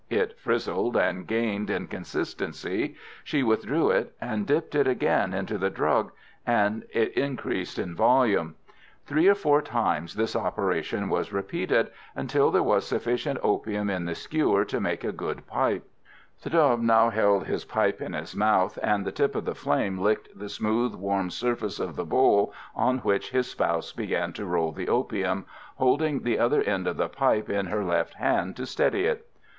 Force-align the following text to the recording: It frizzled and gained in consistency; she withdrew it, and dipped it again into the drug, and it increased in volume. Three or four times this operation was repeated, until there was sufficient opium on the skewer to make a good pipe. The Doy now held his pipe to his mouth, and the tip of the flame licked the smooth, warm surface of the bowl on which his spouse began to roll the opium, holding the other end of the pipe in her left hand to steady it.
It 0.09 0.35
frizzled 0.39 0.97
and 0.97 1.27
gained 1.27 1.69
in 1.69 1.85
consistency; 1.85 2.95
she 3.23 3.43
withdrew 3.43 3.91
it, 3.91 4.15
and 4.19 4.47
dipped 4.47 4.73
it 4.73 4.87
again 4.87 5.31
into 5.31 5.59
the 5.59 5.69
drug, 5.69 6.11
and 6.43 6.85
it 6.91 7.11
increased 7.13 7.77
in 7.77 7.93
volume. 7.95 8.55
Three 9.05 9.27
or 9.27 9.35
four 9.35 9.61
times 9.61 10.15
this 10.15 10.35
operation 10.35 11.07
was 11.07 11.31
repeated, 11.31 11.91
until 12.15 12.49
there 12.49 12.63
was 12.63 12.87
sufficient 12.87 13.37
opium 13.43 13.91
on 13.91 14.05
the 14.05 14.15
skewer 14.15 14.65
to 14.65 14.79
make 14.81 15.03
a 15.03 15.11
good 15.11 15.45
pipe. 15.45 15.87
The 16.41 16.49
Doy 16.49 16.77
now 16.77 17.11
held 17.11 17.45
his 17.45 17.63
pipe 17.65 17.99
to 17.99 18.09
his 18.11 18.35
mouth, 18.35 18.79
and 18.81 19.05
the 19.05 19.11
tip 19.11 19.35
of 19.35 19.45
the 19.45 19.53
flame 19.53 19.99
licked 19.99 20.29
the 20.35 20.49
smooth, 20.49 20.95
warm 20.95 21.29
surface 21.29 21.79
of 21.79 21.95
the 21.95 22.05
bowl 22.05 22.55
on 22.75 22.97
which 23.03 23.29
his 23.29 23.51
spouse 23.51 23.91
began 23.91 24.33
to 24.33 24.45
roll 24.45 24.71
the 24.71 24.89
opium, 24.89 25.45
holding 25.75 26.23
the 26.23 26.39
other 26.39 26.63
end 26.63 26.87
of 26.87 26.97
the 26.97 27.07
pipe 27.07 27.51
in 27.51 27.67
her 27.67 27.83
left 27.83 28.15
hand 28.15 28.55
to 28.55 28.65
steady 28.65 29.05
it. 29.05 29.27